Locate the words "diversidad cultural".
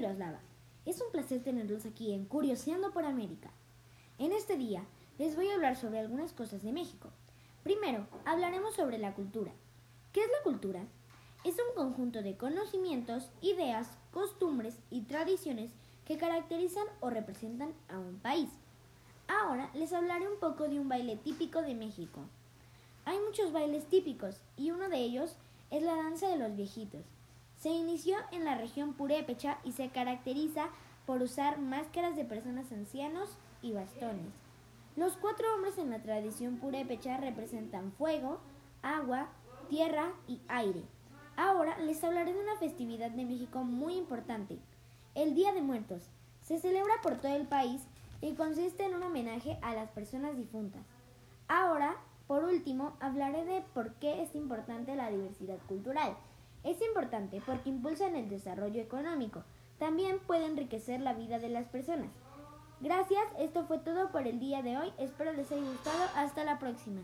55.10-56.16